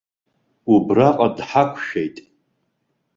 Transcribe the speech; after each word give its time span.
Убраҟа 0.73 1.27
дҳақәшәеит. 1.35 2.17